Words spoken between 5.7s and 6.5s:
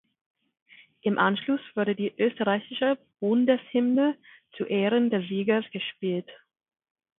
gespielt.